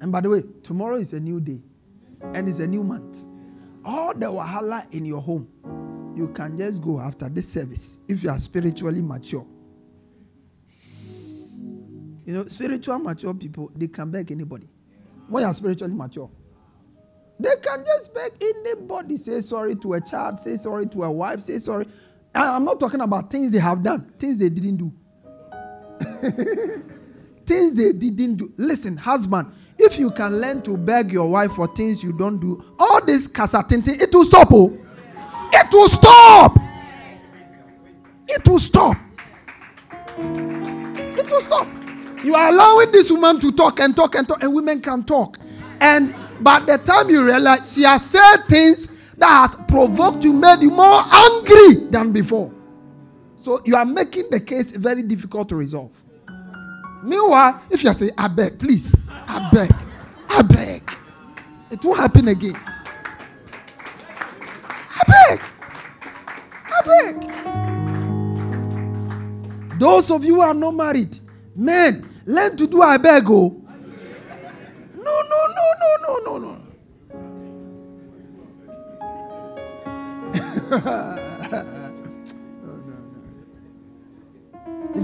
[0.00, 1.62] And by the way, tomorrow is a new day
[2.34, 3.26] and it's a new month.
[3.84, 5.48] All the wahala in your home,
[6.16, 9.46] you can just go after this service if you are spiritually mature.
[12.24, 14.68] You know, spiritual mature people, they can beg anybody.
[15.28, 16.30] When you are spiritually mature,
[17.38, 19.16] they can just beg anybody.
[19.16, 21.86] Say sorry to a child, say sorry to a wife, say sorry.
[22.34, 24.92] I'm not talking about things they have done, things they didn't do.
[27.46, 28.52] things they didn't do.
[28.56, 29.52] Listen, husband,
[29.86, 33.28] if you can learn to beg your wife for things you don't do, all this
[33.28, 34.48] casatinti, it will stop.
[34.50, 34.76] Oh.
[35.52, 36.58] It will stop.
[38.28, 38.96] It will stop.
[40.18, 41.68] It will stop.
[42.24, 45.38] You are allowing this woman to talk and talk and talk, and women can talk.
[45.80, 50.60] And by the time you realize she has said things that has provoked you, made
[50.62, 52.52] you more angry than before.
[53.36, 55.92] So you are making the case very difficult to resolve.
[57.06, 59.70] Meanwhile, if you saying, I beg, please, I beg,
[60.28, 60.90] I beg,
[61.70, 62.56] it won't happen again.
[64.90, 65.40] I beg,
[66.66, 67.30] I beg.
[69.78, 71.16] Those of you who are not married,
[71.54, 73.22] men, learn to do I beg.
[73.28, 73.62] Oh.
[74.96, 75.72] No, no, no,
[76.02, 76.58] no, no, no,
[80.72, 81.22] no.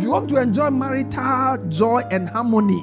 [0.02, 2.82] If you want to enjoy marital joy and harmony,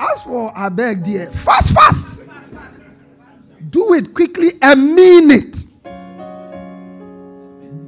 [0.00, 1.26] as for I beg, dear.
[1.26, 2.24] Fast, fast.
[3.68, 5.58] Do it quickly and mean it.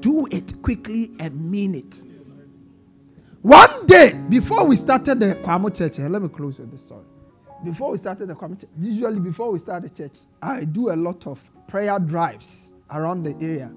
[0.03, 2.03] Do it quickly and mean it.
[3.41, 7.07] One day, before we started the Kwamo Church, eh, let me close with this story.
[7.65, 10.97] Before we started the Kwamo Church, usually before we start the church, I do a
[10.97, 13.73] lot of prayer drives around the area.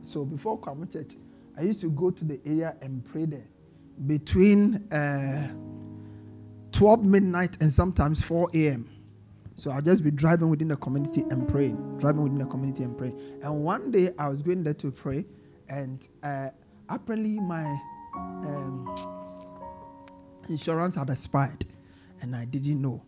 [0.00, 1.16] So before Kwamo Church,
[1.58, 3.46] I used to go to the area and pray there
[4.06, 5.54] between uh,
[6.72, 8.88] 12 midnight and sometimes 4 a.m.
[9.54, 12.96] So I'll just be driving within the community and praying, driving within the community and
[12.96, 13.18] praying.
[13.42, 15.24] And one day I was going there to pray,
[15.70, 16.50] and uh,
[16.90, 17.64] apparently my
[18.14, 18.94] um,
[20.50, 21.64] insurance had expired,
[22.20, 23.02] and I didn't know.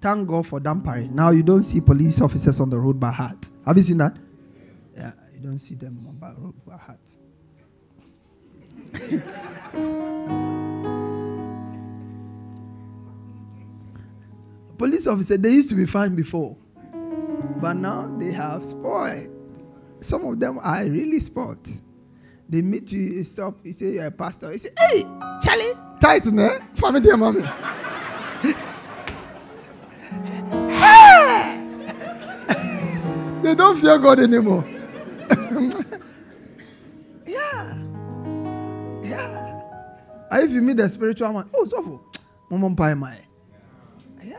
[0.00, 1.08] Thank God for Dampare.
[1.10, 3.48] Now you don't see police officers on the road by heart.
[3.64, 4.16] Have you seen that?
[4.96, 7.18] Yeah, you don't see them on the road by heart.
[14.78, 16.56] police officer they used to be fine before,
[17.60, 19.30] but now they have spoiled.
[20.00, 21.66] Some of them are really spoiled.
[22.48, 24.52] They meet you, you stop, you say you're a pastor.
[24.52, 25.02] You say, hey,
[25.42, 26.58] Charlie, tight, ne?
[26.74, 27.40] Family, dear mommy.
[33.42, 34.64] they don't fear God anymore.
[40.32, 42.04] If you meet the spiritual man, oh, so
[42.50, 43.18] mom pie my.
[44.22, 44.36] Yeah.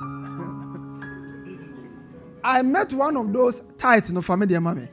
[2.44, 4.88] I met one of those tight no family mommy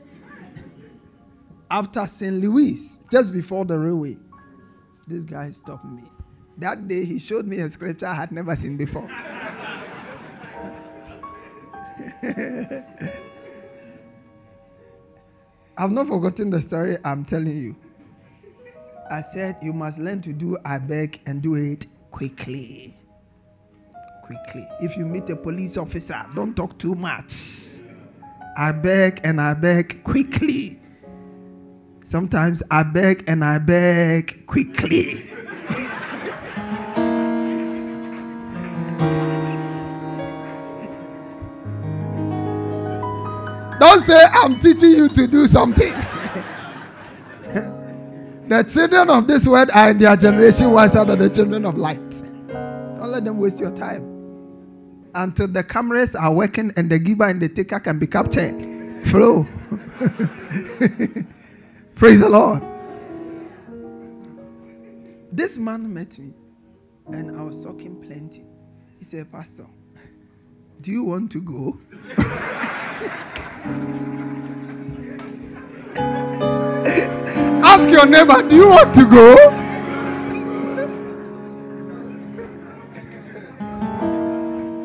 [1.72, 2.34] after St.
[2.34, 4.18] Louis, just before the railway.
[5.08, 6.02] This guy stopped me.
[6.58, 9.10] That day, he showed me a scripture I had never seen before.
[15.78, 17.74] I've not forgotten the story I'm telling you.
[19.12, 22.96] I said, You must learn to do I beg and do it quickly.
[24.24, 24.66] Quickly.
[24.80, 27.34] If you meet a police officer, don't talk too much.
[28.56, 30.80] I beg and I beg quickly.
[32.04, 35.30] Sometimes I beg and I beg quickly.
[43.80, 45.92] Don't say I'm teaching you to do something.
[48.48, 52.10] the children of this world are in their generation wiser than the children of light.
[52.98, 54.24] Don't let them waste your time.
[55.14, 59.06] Until the cameras are working and the giver and the taker can be captured.
[59.08, 59.46] Flow.
[61.96, 62.62] Praise the Lord.
[65.32, 66.34] This man met me
[67.12, 68.44] and I was talking plenty.
[68.98, 69.66] He said, Pastor,
[70.80, 71.78] do you want to go?
[77.82, 79.34] Ask your neighbor, do you want to go?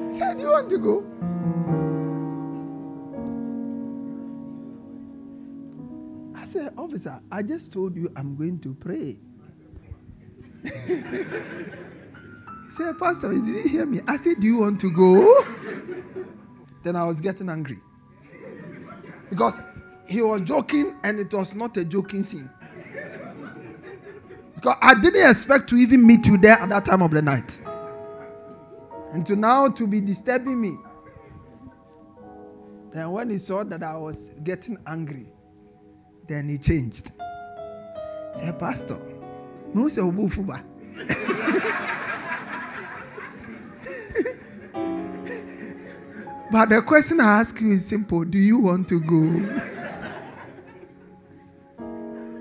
[0.10, 1.06] Said, do you want to go?
[6.36, 9.20] I said, Officer, I just told you I'm going to pray.
[10.64, 10.70] he
[12.72, 14.02] said, Pastor, you didn't hear me.
[14.08, 15.46] I said, Do you want to go?
[16.84, 17.80] then I was getting angry.
[19.30, 19.62] Because
[20.10, 22.50] he was joking and it was not a joking scene.
[24.58, 27.62] Because I didn't expect to even meet you there at that time of the night.
[29.14, 30.76] And to now to be disturbing me.
[32.90, 35.28] Then when he saw that I was getting angry,
[36.28, 37.12] then he changed.
[38.34, 39.00] He said, Pastor,
[39.76, 40.64] no say obufuba.
[46.50, 48.24] But the question I ask you is simple.
[48.24, 49.18] Do you want to go?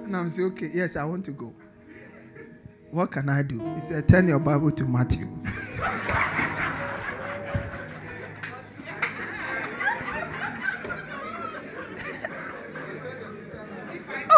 [0.05, 1.53] And I'm saying, okay, yes, I want to go.
[2.97, 3.59] What can I do?
[3.75, 5.29] He said, turn your Bible to Matthew.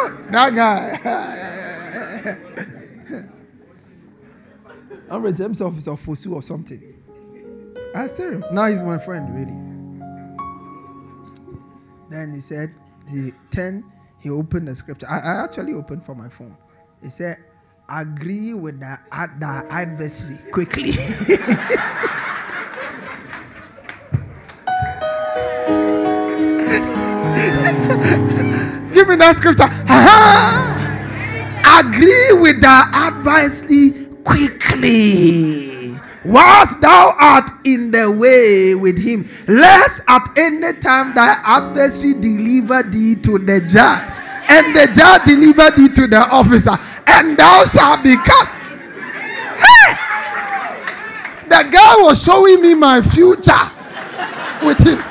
[0.01, 0.99] Oh, that guy.
[5.11, 6.95] I'm himself is a Fosu or something.
[7.95, 8.45] I said him.
[8.53, 9.57] Now he's my friend, really.
[12.11, 12.75] Then he said,
[13.09, 13.85] he turned,
[14.19, 15.09] he opened the scripture.
[15.09, 16.57] I, I actually opened for my phone.
[17.03, 17.39] He said,
[17.89, 18.99] agree with the,
[19.39, 20.93] the adversary quickly.
[28.93, 29.64] Give me that scripture.
[31.78, 35.99] Agree with the adversary quickly.
[36.24, 42.82] Whilst thou art in the way with him, lest at any time thy adversary deliver
[42.82, 44.11] thee to the judge,
[44.49, 48.49] and the judge delivered thee to the officer, and thou shalt be cut.
[49.59, 49.99] Hey!
[51.49, 53.71] The guy was showing me my future
[54.65, 55.03] with him.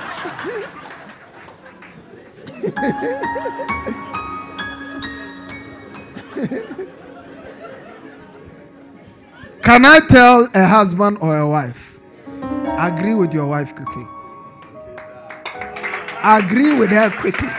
[9.62, 12.00] Can I tell a husband or a wife?
[12.78, 14.06] Agree with your wife quickly.
[16.24, 17.50] Agree with her quickly.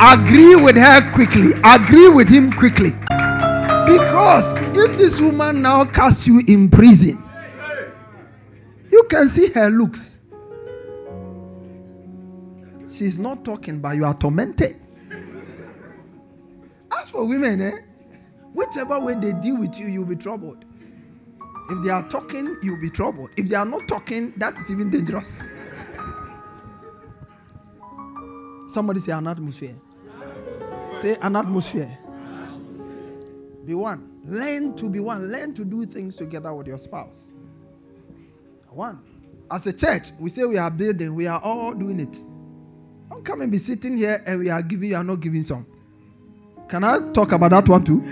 [0.00, 1.52] Agree with her quickly.
[1.64, 2.90] Agree with him quickly.
[2.90, 7.22] Because if this woman now casts you in prison,
[8.92, 10.20] you can see her looks.
[12.86, 14.76] She's not talking, but you are tormented.
[16.96, 17.78] As for women, eh?
[18.52, 20.64] Whichever way they deal with you, you'll be troubled.
[21.70, 23.30] If they are talking, you'll be troubled.
[23.36, 25.48] If they are not talking, that is even dangerous.
[28.68, 29.76] Somebody say an atmosphere.
[30.92, 31.98] Say an atmosphere.
[33.64, 34.20] Be one.
[34.24, 35.30] Learn to be one.
[35.30, 37.32] Learn to do things together with your spouse.
[38.70, 39.00] One.
[39.50, 42.22] As a church, we say we are building, we are all doing it.
[43.08, 45.66] Don't come and be sitting here and we are giving, you are not giving some.
[46.68, 48.04] Can I talk about that one too?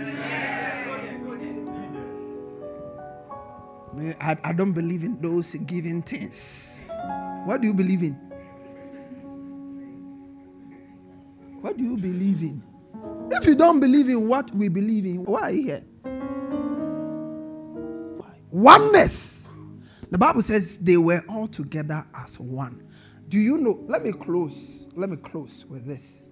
[4.21, 6.85] I, I don't believe in those giving things.
[7.45, 8.26] What do you believe in?
[11.67, 12.63] What do you believe in?
[13.33, 15.83] If you don't believe in what we believe in, why are you here?
[18.53, 19.53] Oneness.
[20.09, 22.89] The Bible says they were all together as one.
[23.29, 23.81] Do you know?
[23.89, 24.87] Let me close.
[24.95, 26.23] Let me close with this.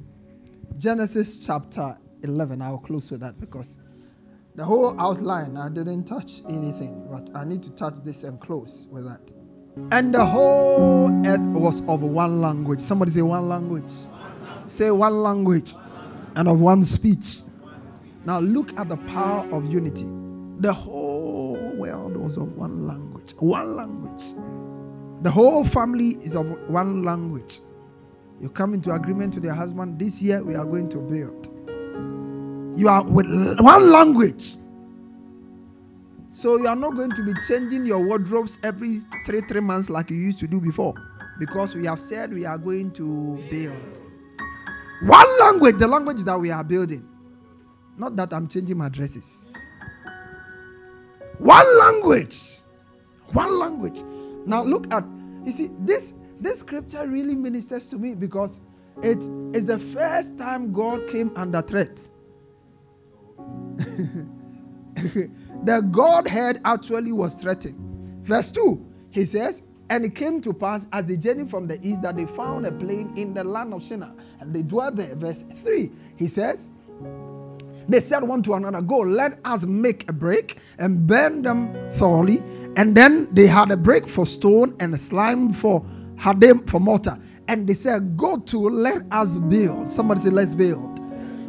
[0.79, 2.63] Genesis chapter 11.
[2.63, 3.79] I'll close with that because
[4.55, 8.87] the whole outline, I didn't touch anything, but I need to touch this and close
[8.89, 9.33] with that.
[9.91, 12.79] And the whole earth was of one language.
[12.79, 13.93] Somebody say one language.
[14.67, 15.75] Say one language
[16.37, 17.41] and of one speech.
[18.25, 20.07] Now look at the power of unity.
[20.61, 23.35] The whole world was of one language.
[23.39, 24.33] One language.
[25.23, 27.61] The whole family is of one language.
[28.41, 29.99] You come into agreement with your husband.
[29.99, 31.49] This year we are going to build.
[32.79, 33.27] You are with
[33.61, 34.57] one language.
[36.31, 40.11] So you are not going to be changing your wardrobes every three three months like
[40.11, 40.95] you used to do before,
[41.39, 44.01] because we have said we are going to build.
[45.03, 47.07] One language, the language that we are building.
[47.97, 49.51] Not that I'm changing my dresses.
[51.39, 52.41] One language.
[53.33, 54.03] One language.
[54.47, 55.05] Now look at
[55.45, 58.61] you see this this scripture really ministers to me because
[59.03, 59.19] it
[59.55, 62.11] is the first time God came under threat.
[64.95, 67.77] the Godhead actually was threatened.
[68.25, 72.03] Verse 2, he says, and it came to pass as they journeyed from the east
[72.03, 75.15] that they found a plain in the land of Shinar, and they dwelt there.
[75.17, 76.71] Verse 3, he says,
[77.89, 82.43] They said one to another, Go, let us make a break and burn them thoroughly.
[82.77, 85.85] And then they had a break for stone and a slime for
[86.17, 87.19] had them for mortar.
[87.49, 89.89] And they said, Go to, let us build.
[89.89, 91.01] Somebody say, Let's build.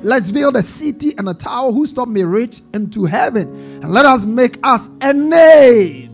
[0.03, 3.47] Let's build a city and a tower whose top may reach into heaven.
[3.81, 6.11] And let us make us a name.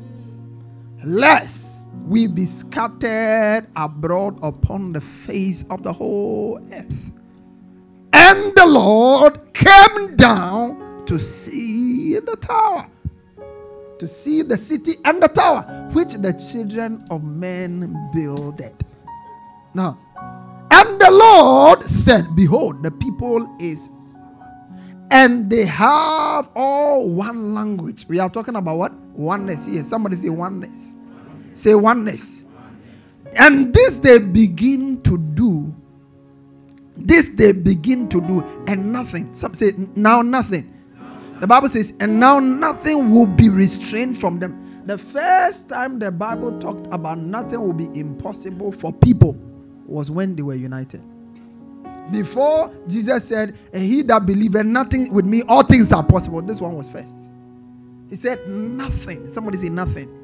[1.03, 1.70] Lest
[2.11, 7.11] we be scattered abroad upon the face of the whole earth.
[8.11, 12.89] And the Lord came down to see the tower,
[13.97, 15.61] to see the city and the tower
[15.93, 18.75] which the children of men builded.
[19.73, 19.97] Now,
[20.69, 23.89] and the Lord said, Behold, the people is,
[25.11, 28.05] and they have all one language.
[28.09, 28.91] We are talking about what?
[29.15, 29.81] Oneness here.
[29.81, 30.95] Somebody say oneness.
[31.53, 32.45] Say oneness.
[33.35, 35.73] And this they begin to do.
[36.97, 39.33] This they begin to do, and nothing.
[39.33, 40.67] Some say now nothing.
[41.39, 44.83] The Bible says, and now nothing will be restrained from them.
[44.85, 49.35] The first time the Bible talked about nothing will be impossible for people
[49.87, 51.01] was when they were united.
[52.11, 56.41] Before Jesus said, and he that believeth nothing with me, all things are possible.
[56.43, 57.31] This one was first.
[58.09, 59.27] He said, nothing.
[59.27, 60.20] Somebody say nothing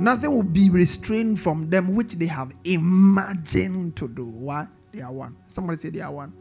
[0.00, 4.24] Nothing will be restrained from them which they have imagined to do.
[4.24, 4.66] Why?
[4.92, 5.36] They are one.
[5.46, 6.32] Somebody say they are one.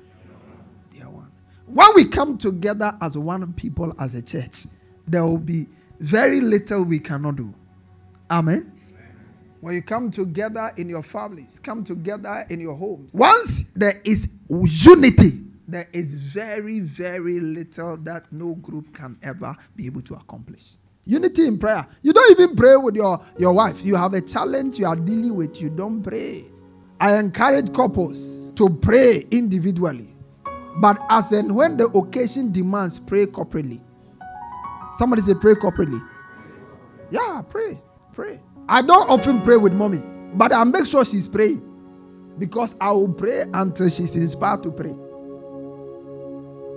[0.93, 1.30] They are one.
[1.66, 4.66] When we come together as one people, as a church,
[5.05, 5.68] there will be
[5.99, 7.53] very little we cannot do.
[8.32, 8.72] Amen.
[9.60, 13.14] When you come together in your families, come together in your homes.
[13.14, 19.86] Once there is unity, there is very, very little that no group can ever be
[19.86, 20.79] able to accomplish.
[21.10, 21.88] Unity in prayer.
[22.03, 23.84] You don't even pray with your, your wife.
[23.84, 25.60] You have a challenge you are dealing with.
[25.60, 26.45] You don't pray.
[26.99, 30.16] I encourage couples to pray individually.
[30.78, 33.82] But as and when the occasion demands, pray corporately.
[34.93, 35.99] Somebody say pray corporately.
[37.10, 37.82] Yeah, pray.
[38.14, 38.39] Pray.
[38.68, 40.03] I don't often pray with mommy,
[40.36, 41.66] but I make sure she's praying.
[42.38, 44.93] Because I will pray until she's inspired to pray.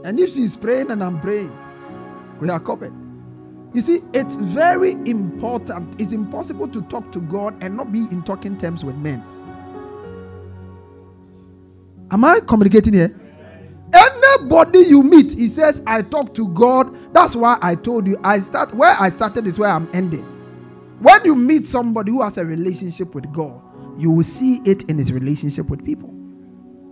[0.08, 1.54] And if she's praying and I'm praying,
[2.40, 3.01] we are covered.
[3.74, 6.00] You see, it's very important.
[6.00, 9.22] It's impossible to talk to God and not be in talking terms with men.
[12.10, 13.18] Am I communicating here?
[13.94, 16.94] Anybody you meet, he says, I talk to God.
[17.14, 18.16] That's why I told you.
[18.22, 20.24] I start where I started is where I'm ending.
[21.00, 23.60] When you meet somebody who has a relationship with God,
[23.98, 26.14] you will see it in his relationship with people.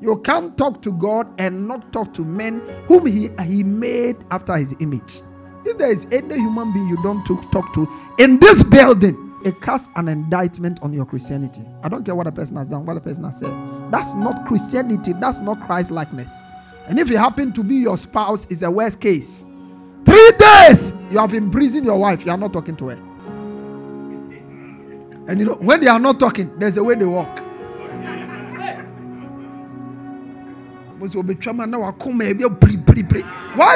[0.01, 4.57] You can't talk to God and not talk to men whom he, he made after
[4.57, 5.21] his image.
[5.65, 7.89] If there is any human being you don't talk to
[8.19, 11.63] in this building, it casts an indictment on your Christianity.
[11.83, 13.55] I don't care what a person has done, what a person has said.
[13.91, 15.13] That's not Christianity.
[15.15, 16.43] That's not Christ likeness.
[16.87, 19.47] And if it happened to be your spouse, it's a worst case.
[20.05, 22.25] Three days you have imprisoned your wife.
[22.25, 22.99] You are not talking to her.
[25.29, 27.41] And you know when they are not talking, there's a way they walk.
[30.99, 31.07] Why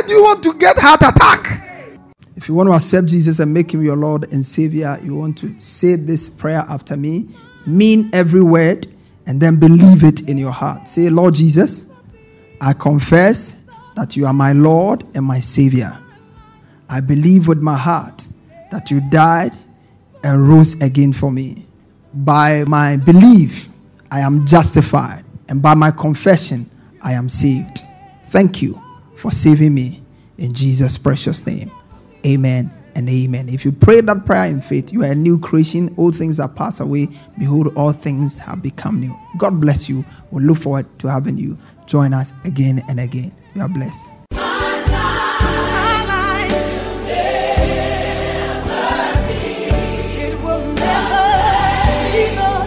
[0.03, 1.64] do you want to get heart attack?
[2.37, 5.39] If you want to accept Jesus and make him your Lord and Savior, you want
[5.39, 7.29] to say this prayer after me,
[7.67, 8.89] mean every word,
[9.27, 10.89] and then believe it in your heart.
[10.89, 11.93] Say, Lord Jesus,
[12.61, 13.65] I confess
[13.95, 15.97] that you are my Lord and my Savior.
[16.89, 18.29] I believe with my heart
[18.71, 19.53] that you died
[20.25, 21.65] and rose again for me.
[22.13, 23.69] By my belief,
[24.11, 26.69] I am justified, and by my confession,
[27.01, 27.83] I am saved.
[28.29, 28.81] Thank you
[29.17, 30.03] for saving me
[30.39, 31.71] in Jesus' precious name.
[32.27, 33.49] Amen and amen.
[33.49, 35.95] If you pray that prayer in faith, you are a new creation.
[35.99, 37.09] All things are passed away.
[37.39, 39.17] Behold, all things have become new.
[39.39, 40.05] God bless you.
[40.31, 43.33] We look forward to having you join us again and again.
[43.55, 44.09] You are blessed.